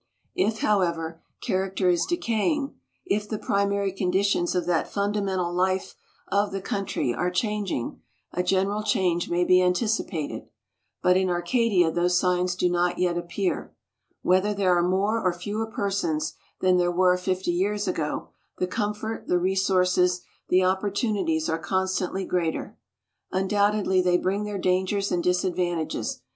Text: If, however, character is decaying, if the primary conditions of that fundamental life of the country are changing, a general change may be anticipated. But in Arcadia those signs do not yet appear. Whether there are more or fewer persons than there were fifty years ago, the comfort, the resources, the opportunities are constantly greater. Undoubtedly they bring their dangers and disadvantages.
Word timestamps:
If, 0.33 0.61
however, 0.61 1.21
character 1.43 1.87
is 1.87 2.07
decaying, 2.07 2.73
if 3.05 3.29
the 3.29 3.37
primary 3.37 3.91
conditions 3.91 4.55
of 4.55 4.65
that 4.65 4.91
fundamental 4.91 5.53
life 5.53 5.93
of 6.29 6.51
the 6.51 6.59
country 6.59 7.13
are 7.13 7.29
changing, 7.29 8.01
a 8.33 8.41
general 8.41 8.81
change 8.81 9.29
may 9.29 9.43
be 9.43 9.61
anticipated. 9.61 10.47
But 11.03 11.17
in 11.17 11.29
Arcadia 11.29 11.91
those 11.91 12.17
signs 12.17 12.55
do 12.55 12.67
not 12.67 12.97
yet 12.97 13.15
appear. 13.15 13.75
Whether 14.23 14.55
there 14.55 14.75
are 14.75 14.81
more 14.81 15.21
or 15.23 15.31
fewer 15.33 15.67
persons 15.67 16.33
than 16.61 16.77
there 16.77 16.89
were 16.91 17.15
fifty 17.15 17.51
years 17.51 17.87
ago, 17.87 18.29
the 18.57 18.65
comfort, 18.65 19.27
the 19.27 19.37
resources, 19.37 20.21
the 20.49 20.63
opportunities 20.63 21.47
are 21.47 21.59
constantly 21.59 22.25
greater. 22.25 22.75
Undoubtedly 23.31 24.01
they 24.01 24.17
bring 24.17 24.45
their 24.45 24.57
dangers 24.57 25.11
and 25.11 25.23
disadvantages. 25.23 26.21